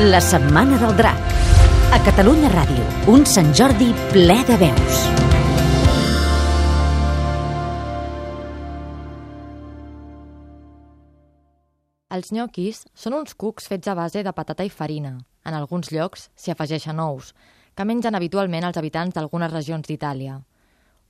La 0.00 0.20
Setmana 0.20 0.78
del 0.78 0.94
Drac. 0.94 1.18
A 1.90 1.98
Catalunya 2.06 2.46
Ràdio, 2.52 2.84
un 3.10 3.24
Sant 3.26 3.48
Jordi 3.50 3.88
ple 4.12 4.36
de 4.46 4.56
veus. 4.60 4.98
Els 12.14 12.30
nyoquis 12.30 12.84
són 12.94 13.16
uns 13.18 13.34
cucs 13.34 13.66
fets 13.66 13.90
a 13.90 13.96
base 13.98 14.22
de 14.22 14.32
patata 14.36 14.62
i 14.62 14.70
farina. 14.70 15.16
En 15.42 15.56
alguns 15.58 15.90
llocs 15.90 16.28
s'hi 16.38 16.54
afegeixen 16.54 17.02
ous, 17.02 17.32
que 17.74 17.82
mengen 17.82 18.14
habitualment 18.14 18.68
els 18.68 18.78
habitants 18.78 19.16
d'algunes 19.16 19.50
regions 19.50 19.90
d'Itàlia. 19.90 20.36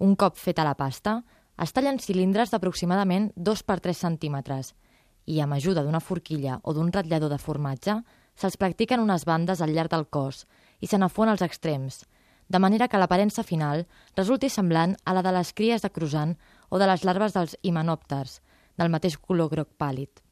Un 0.01 0.15
cop 0.17 0.41
feta 0.41 0.65
la 0.65 0.79
pasta, 0.81 1.19
es 1.61 1.77
tallen 1.77 2.01
cilindres 2.01 2.49
d'aproximadament 2.49 3.35
2 3.37 3.65
per 3.69 3.83
3 3.85 4.01
centímetres 4.07 4.73
i, 5.27 5.43
amb 5.43 5.59
ajuda 5.61 5.85
d'una 5.85 6.01
forquilla 6.01 6.57
o 6.65 6.73
d'un 6.73 6.89
ratllador 6.89 7.29
de 7.29 7.39
formatge, 7.39 7.99
se'ls 8.39 8.57
practiquen 8.61 9.03
unes 9.03 9.27
bandes 9.27 9.61
al 9.61 9.75
llarg 9.75 9.91
del 9.91 10.07
cos 10.07 10.45
i 10.81 10.87
se 10.87 10.99
n'afon 10.99 11.29
als 11.29 11.43
extrems, 11.43 12.05
de 12.49 12.59
manera 12.59 12.89
que 12.89 13.01
l'aparença 13.01 13.43
final 13.43 13.85
resulti 14.17 14.49
semblant 14.49 14.95
a 15.05 15.15
la 15.17 15.23
de 15.27 15.33
les 15.35 15.53
cries 15.53 15.83
de 15.83 15.91
cruzant 15.91 16.37
o 16.71 16.79
de 16.79 16.87
les 16.87 17.05
larves 17.05 17.35
dels 17.35 17.57
himenòpters, 17.63 18.41
del 18.79 18.95
mateix 18.95 19.19
color 19.19 19.51
groc 19.51 19.75
pàl·lid. 19.77 20.23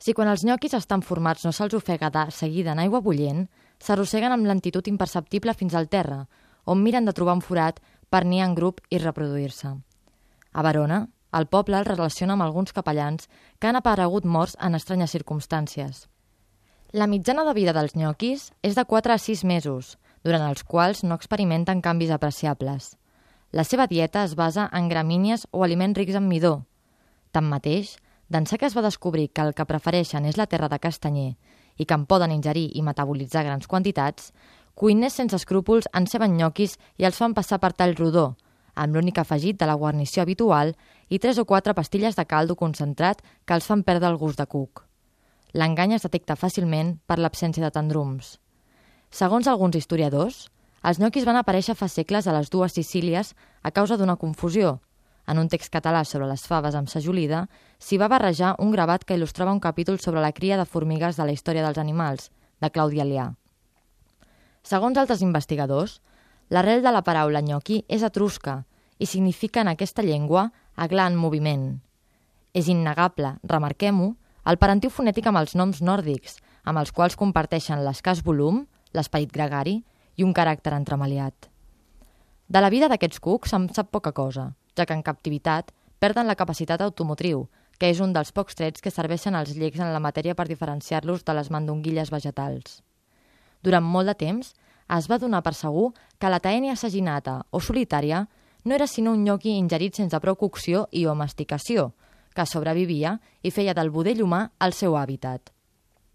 Si 0.00 0.14
quan 0.16 0.28
els 0.32 0.44
nyoquis 0.44 0.74
estan 0.74 1.04
formats 1.04 1.44
no 1.44 1.52
se'ls 1.52 1.76
ofega 1.76 2.10
de 2.10 2.26
seguida 2.32 2.72
en 2.72 2.80
aigua 2.80 3.02
bullent, 3.04 3.46
s'arrosseguen 3.78 4.32
amb 4.32 4.48
lentitud 4.48 4.86
imperceptible 4.88 5.54
fins 5.54 5.74
al 5.74 5.88
terra, 5.88 6.26
on 6.64 6.82
miren 6.82 7.04
de 7.04 7.12
trobar 7.16 7.36
un 7.36 7.44
forat 7.44 7.80
per 8.10 8.24
niar 8.24 8.48
en 8.48 8.54
grup 8.54 8.80
i 8.90 8.98
reproduir-se. 8.98 9.74
A 10.52 10.62
Verona, 10.66 11.06
el 11.32 11.46
poble 11.46 11.78
el 11.78 11.86
relaciona 11.86 12.34
amb 12.34 12.42
alguns 12.42 12.72
capellans 12.72 13.28
que 13.58 13.68
han 13.68 13.78
aparegut 13.78 14.24
morts 14.24 14.56
en 14.60 14.74
estranyes 14.74 15.12
circumstàncies. 15.14 16.08
La 16.92 17.06
mitjana 17.06 17.44
de 17.46 17.52
vida 17.54 17.70
dels 17.70 17.92
nyoquis 17.94 18.48
és 18.66 18.74
de 18.74 18.82
4 18.82 19.12
a 19.14 19.18
6 19.22 19.44
mesos, 19.46 19.92
durant 20.26 20.42
els 20.42 20.64
quals 20.66 21.04
no 21.06 21.14
experimenten 21.14 21.82
canvis 21.84 22.10
apreciables. 22.10 22.96
La 23.54 23.62
seva 23.62 23.86
dieta 23.86 24.24
es 24.26 24.34
basa 24.34 24.64
en 24.74 24.88
gramínies 24.90 25.46
o 25.52 25.62
aliments 25.62 25.94
rics 25.94 26.18
en 26.18 26.26
midó. 26.26 26.64
Tanmateix, 27.30 27.94
d'ençà 28.26 28.58
que 28.58 28.66
es 28.66 28.74
va 28.74 28.82
descobrir 28.82 29.28
que 29.30 29.46
el 29.46 29.54
que 29.54 29.68
prefereixen 29.70 30.26
és 30.26 30.34
la 30.34 30.48
terra 30.50 30.66
de 30.66 30.80
castanyer 30.82 31.36
i 31.78 31.86
que 31.86 31.94
en 31.94 32.08
poden 32.10 32.34
ingerir 32.34 32.66
i 32.74 32.82
metabolitzar 32.82 33.46
grans 33.46 33.70
quantitats, 33.70 34.32
cuiners 34.74 35.14
sense 35.22 35.38
escrúpols 35.38 35.86
enceben 35.94 36.34
nyoquis 36.34 36.74
i 36.98 37.06
els 37.06 37.22
fan 37.22 37.38
passar 37.38 37.62
per 37.62 37.70
tall 37.70 37.94
rodó, 37.94 38.34
amb 38.74 38.98
l'únic 38.98 39.22
afegit 39.22 39.62
de 39.62 39.70
la 39.70 39.78
guarnició 39.78 40.26
habitual 40.26 40.74
i 41.08 41.22
tres 41.22 41.38
o 41.38 41.46
quatre 41.46 41.70
pastilles 41.70 42.18
de 42.18 42.26
caldo 42.26 42.58
concentrat 42.58 43.22
que 43.46 43.54
els 43.54 43.70
fan 43.70 43.86
perdre 43.86 44.10
el 44.10 44.18
gust 44.18 44.42
de 44.42 44.50
cuc. 44.50 44.89
L'engany 45.52 45.96
es 45.96 46.06
detecta 46.06 46.36
fàcilment 46.38 46.96
per 47.06 47.18
l'absència 47.18 47.64
de 47.64 47.72
tendrums. 47.74 48.36
Segons 49.10 49.48
alguns 49.50 49.74
historiadors, 49.74 50.44
els 50.86 51.00
nyoquis 51.02 51.26
van 51.26 51.36
aparèixer 51.40 51.74
fa 51.74 51.88
segles 51.90 52.26
a 52.26 52.34
les 52.36 52.50
dues 52.50 52.72
Sicílies 52.72 53.34
a 53.62 53.70
causa 53.70 53.98
d'una 53.98 54.16
confusió. 54.16 54.78
En 55.26 55.38
un 55.38 55.50
text 55.50 55.72
català 55.74 56.04
sobre 56.04 56.28
les 56.30 56.46
faves 56.46 56.74
amb 56.74 56.88
sajolida, 56.88 57.44
s'hi 57.78 57.98
va 57.98 58.08
barrejar 58.08 58.54
un 58.58 58.70
gravat 58.70 59.04
que 59.04 59.18
il·lustrava 59.18 59.52
un 59.52 59.60
capítol 59.60 60.00
sobre 60.00 60.22
la 60.22 60.32
cria 60.32 60.56
de 60.56 60.64
formigues 60.64 61.18
de 61.18 61.26
la 61.26 61.34
història 61.34 61.66
dels 61.66 61.78
animals, 61.78 62.30
de 62.60 62.70
Claudi 62.70 63.00
Alià. 63.00 63.28
Segons 64.62 64.98
altres 64.98 65.22
investigadors, 65.22 66.00
l'arrel 66.50 66.82
de 66.82 66.92
la 66.92 67.02
paraula 67.02 67.40
nyoqui 67.40 67.84
és 67.88 68.02
etrusca 68.02 68.64
i 68.98 69.06
significa 69.06 69.62
en 69.62 69.70
aquesta 69.72 70.02
llengua 70.02 70.50
aglar 70.76 71.10
en 71.10 71.16
moviment. 71.16 71.80
És 72.52 72.68
innegable, 72.68 73.36
remarquem-ho, 73.44 74.14
el 74.46 74.58
parentiu 74.58 74.90
fonètic 74.90 75.26
amb 75.28 75.40
els 75.40 75.54
noms 75.54 75.82
nòrdics, 75.84 76.38
amb 76.64 76.80
els 76.80 76.92
quals 76.92 77.16
comparteixen 77.16 77.84
l'escàs 77.84 78.22
volum, 78.24 78.64
l'esperit 78.92 79.32
gregari 79.32 79.80
i 80.16 80.24
un 80.24 80.32
caràcter 80.34 80.72
entremaliat. 80.76 81.48
De 82.48 82.60
la 82.60 82.70
vida 82.70 82.88
d'aquests 82.88 83.20
cucs 83.20 83.52
se'n 83.52 83.68
sap 83.74 83.90
poca 83.94 84.12
cosa, 84.12 84.50
ja 84.76 84.86
que 84.86 84.96
en 84.96 85.04
captivitat 85.06 85.70
perden 86.00 86.26
la 86.26 86.34
capacitat 86.34 86.80
automotriu, 86.82 87.48
que 87.78 87.88
és 87.92 88.00
un 88.00 88.12
dels 88.12 88.32
pocs 88.36 88.56
trets 88.58 88.82
que 88.84 88.92
serveixen 88.92 89.36
als 89.36 89.54
llecs 89.56 89.80
en 89.80 89.92
la 89.92 90.02
matèria 90.02 90.34
per 90.34 90.48
diferenciar-los 90.48 91.24
de 91.24 91.36
les 91.36 91.50
mandonguilles 91.50 92.10
vegetals. 92.12 92.82
Durant 93.62 93.84
molt 93.84 94.10
de 94.10 94.16
temps, 94.18 94.52
es 94.90 95.06
va 95.08 95.20
donar 95.22 95.42
per 95.46 95.54
segur 95.54 95.92
que 96.18 96.28
la 96.32 96.40
taènia 96.40 96.76
saginata 96.76 97.40
o 97.50 97.60
solitària 97.60 98.26
no 98.64 98.74
era 98.74 98.86
sinó 98.86 99.12
un 99.16 99.24
nyoqui 99.24 99.54
ingerit 99.56 99.96
sense 99.96 100.20
prou 100.20 100.36
cocció 100.36 100.86
i 100.92 101.06
o 101.06 101.14
masticació, 101.14 101.92
que 102.34 102.46
sobrevivia 102.46 103.18
i 103.42 103.50
feia 103.50 103.74
del 103.74 103.90
budell 103.90 104.22
humà 104.22 104.46
el 104.60 104.72
seu 104.76 104.96
hàbitat. 104.96 105.52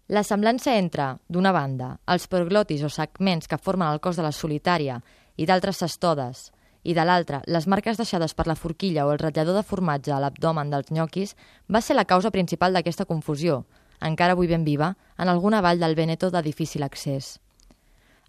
La 0.08 0.22
semblança 0.22 0.76
entre, 0.78 1.16
d'una 1.28 1.50
banda, 1.52 1.96
els 2.06 2.28
proglotis 2.30 2.84
o 2.86 2.90
segments 2.92 3.48
que 3.50 3.58
formen 3.58 3.88
el 3.90 4.00
cos 4.00 4.16
de 4.16 4.22
la 4.22 4.32
solitària 4.32 5.00
i 5.36 5.46
d'altres 5.46 5.82
cestodes, 5.82 6.50
i 6.86 6.94
de 6.94 7.02
l'altra, 7.02 7.40
les 7.50 7.66
marques 7.66 7.98
deixades 7.98 8.34
per 8.38 8.46
la 8.46 8.54
forquilla 8.54 9.06
o 9.06 9.10
el 9.10 9.18
ratllador 9.18 9.56
de 9.58 9.64
formatge 9.66 10.12
a 10.14 10.20
l'abdomen 10.22 10.70
dels 10.70 10.92
nyoquis, 10.94 11.34
va 11.66 11.82
ser 11.82 11.96
la 11.96 12.06
causa 12.06 12.30
principal 12.30 12.72
d'aquesta 12.76 13.08
confusió, 13.10 13.64
encara 14.00 14.36
avui 14.36 14.46
ben 14.46 14.64
viva, 14.64 14.94
en 15.18 15.28
alguna 15.28 15.60
vall 15.60 15.82
del 15.82 15.96
Veneto 15.98 16.30
de 16.30 16.42
difícil 16.42 16.86
accés. 16.86 17.40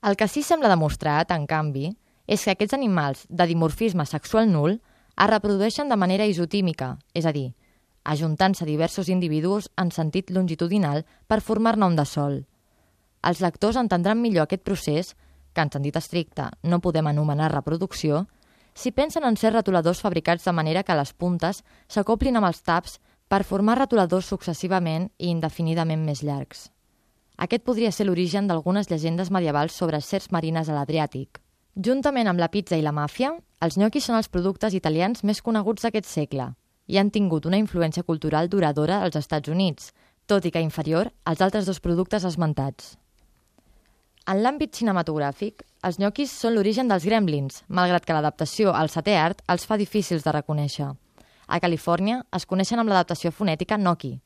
El 0.02 0.18
que 0.18 0.28
sí 0.28 0.42
sembla 0.42 0.74
demostrat, 0.74 1.32
en 1.32 1.46
canvi, 1.46 1.92
és 2.26 2.44
que 2.44 2.58
aquests 2.58 2.74
animals 2.74 3.26
de 3.30 3.46
dimorfisme 3.46 4.06
sexual 4.06 4.50
nul 4.50 4.80
es 4.80 5.30
reprodueixen 5.30 5.90
de 5.90 5.98
manera 5.98 6.26
isotímica, 6.26 6.98
és 7.14 7.26
a 7.26 7.34
dir, 7.34 7.54
ajuntant-se 8.08 8.66
diversos 8.66 9.10
individus 9.10 9.68
en 9.76 9.92
sentit 9.92 10.32
longitudinal 10.32 11.04
per 11.28 11.42
formar-ne 11.44 11.90
un 11.92 11.96
de 12.00 12.06
sol. 12.08 12.38
Els 13.28 13.42
lectors 13.44 13.76
entendran 13.76 14.22
millor 14.24 14.46
aquest 14.48 14.64
procés, 14.64 15.16
que 15.54 15.66
en 15.66 15.72
sentit 15.74 15.98
estricte 16.00 16.46
no 16.64 16.80
podem 16.80 17.10
anomenar 17.12 17.52
reproducció, 17.52 18.26
si 18.74 18.94
pensen 18.96 19.26
en 19.28 19.36
ser 19.36 19.52
retoladors 19.52 20.00
fabricats 20.00 20.46
de 20.46 20.54
manera 20.56 20.84
que 20.88 20.96
les 20.96 21.12
puntes 21.12 21.64
s'acoplin 21.92 22.40
amb 22.40 22.48
els 22.48 22.62
taps 22.64 23.00
per 23.28 23.44
formar 23.44 23.76
retoladors 23.80 24.30
successivament 24.32 25.10
i 25.18 25.32
indefinidament 25.34 26.06
més 26.06 26.22
llargs. 26.24 26.70
Aquest 27.38 27.66
podria 27.66 27.92
ser 27.92 28.06
l'origen 28.08 28.48
d'algunes 28.48 28.88
llegendes 28.90 29.34
medievals 29.36 29.76
sobre 29.76 30.00
certs 30.02 30.32
marines 30.32 30.70
a 30.70 30.78
l'Adriàtic. 30.78 31.42
Juntament 31.76 32.32
amb 32.32 32.40
la 32.40 32.48
pizza 32.54 32.80
i 32.80 32.86
la 32.86 32.96
màfia, 32.96 33.34
els 33.60 33.76
gnocchis 33.76 34.08
són 34.08 34.16
els 34.22 34.32
productes 34.32 34.74
italians 34.74 35.26
més 35.28 35.44
coneguts 35.44 35.84
d'aquest 35.84 36.08
segle 36.08 36.48
i 36.88 36.98
han 36.98 37.12
tingut 37.12 37.46
una 37.46 37.60
influència 37.60 38.04
cultural 38.04 38.50
duradora 38.50 39.02
als 39.04 39.20
Estats 39.20 39.52
Units, 39.52 39.92
tot 40.26 40.46
i 40.46 40.52
que 40.52 40.64
inferior 40.64 41.12
als 41.26 41.42
altres 41.42 41.68
dos 41.68 41.80
productes 41.80 42.26
esmentats. 42.28 42.96
En 44.28 44.42
l'àmbit 44.44 44.76
cinematogràfic, 44.76 45.62
els 45.88 46.00
gnocchis 46.02 46.32
són 46.36 46.56
l'origen 46.56 46.90
dels 46.92 47.06
gremlins, 47.08 47.62
malgrat 47.68 48.04
que 48.04 48.16
l'adaptació 48.16 48.74
al 48.76 48.92
setè 48.92 49.16
art 49.16 49.44
els 49.48 49.64
fa 49.68 49.78
difícils 49.80 50.26
de 50.26 50.34
reconèixer. 50.36 50.90
A 51.48 51.60
Califòrnia 51.64 52.26
es 52.36 52.46
coneixen 52.46 52.82
amb 52.82 52.92
l'adaptació 52.92 53.32
fonètica 53.32 53.78
gnocchi. 53.80 54.18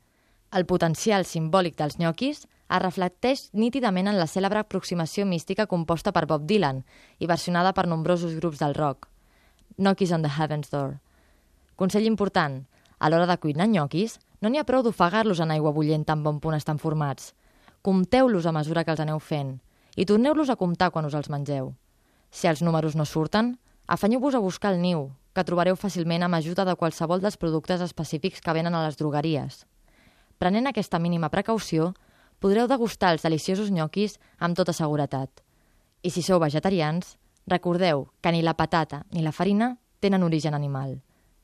El 0.58 0.66
potencial 0.66 1.26
simbòlic 1.30 1.78
dels 1.78 2.00
gnocchis 2.00 2.42
es 2.48 2.82
reflecteix 2.82 3.44
nítidament 3.54 4.10
en 4.10 4.18
la 4.18 4.28
cèlebre 4.32 4.64
aproximació 4.64 5.28
mística 5.30 5.68
composta 5.70 6.12
per 6.16 6.26
Bob 6.26 6.50
Dylan 6.50 6.82
i 7.20 7.30
versionada 7.30 7.76
per 7.78 7.86
nombrosos 7.86 8.34
grups 8.40 8.58
del 8.64 8.74
rock. 8.74 9.08
Gnocchis 9.78 10.18
on 10.18 10.26
the 10.26 10.34
Heaven's 10.34 10.74
Door. 10.74 10.98
Consell 11.76 12.06
important, 12.06 12.62
a 13.00 13.10
l'hora 13.10 13.28
de 13.30 13.38
cuinar 13.38 13.68
nyoquis, 13.68 14.20
no 14.42 14.50
n'hi 14.50 14.60
ha 14.62 14.66
prou 14.66 14.84
d'ofegar-los 14.84 15.40
en 15.42 15.52
aigua 15.54 15.74
bullent 15.74 16.06
tan 16.06 16.24
bon 16.24 16.40
punt 16.40 16.58
estan 16.58 16.80
formats. 16.82 17.34
Compteu-los 17.82 18.46
a 18.46 18.54
mesura 18.54 18.84
que 18.84 18.94
els 18.94 19.02
aneu 19.02 19.20
fent 19.20 19.60
i 19.96 20.06
torneu-los 20.06 20.50
a 20.50 20.56
comptar 20.56 20.92
quan 20.92 21.06
us 21.06 21.16
els 21.18 21.30
mengeu. 21.30 21.74
Si 22.32 22.48
els 22.48 22.62
números 22.62 22.96
no 22.96 23.06
surten, 23.06 23.58
afanyeu-vos 23.88 24.36
a 24.36 24.44
buscar 24.44 24.72
el 24.74 24.82
niu, 24.82 25.10
que 25.36 25.44
trobareu 25.44 25.76
fàcilment 25.76 26.24
amb 26.24 26.38
ajuda 26.38 26.66
de 26.68 26.76
qualsevol 26.80 27.22
dels 27.22 27.38
productes 27.38 27.82
específics 27.82 28.42
que 28.42 28.54
venen 28.54 28.76
a 28.76 28.86
les 28.86 28.98
drogueries. 29.00 29.66
Prenent 30.40 30.68
aquesta 30.68 31.00
mínima 31.00 31.30
precaució, 31.30 31.94
podreu 32.40 32.68
degustar 32.68 33.12
els 33.14 33.24
deliciosos 33.28 33.70
nyoquis 33.72 34.18
amb 34.40 34.58
tota 34.58 34.74
seguretat. 34.74 35.44
I 36.02 36.10
si 36.10 36.24
sou 36.26 36.40
vegetarians, 36.42 37.18
recordeu 37.48 38.08
que 38.22 38.32
ni 38.32 38.42
la 38.42 38.56
patata 38.58 39.06
ni 39.12 39.22
la 39.22 39.36
farina 39.36 39.76
tenen 40.00 40.24
origen 40.24 40.56
animal. 40.58 41.02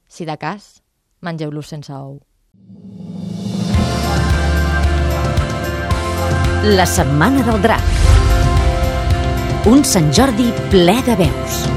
Si 0.07 0.25
de 0.25 0.38
cas, 0.39 0.81
mengeu-los 1.21 1.68
sense 1.68 1.94
ou. 1.94 2.19
La 6.63 6.86
Setmana 6.89 7.44
del 7.48 7.62
Drac. 7.62 7.95
Un 9.68 9.83
Sant 9.83 10.12
Jordi 10.15 10.51
ple 10.71 11.01
de 11.06 11.19
veus. 11.19 11.76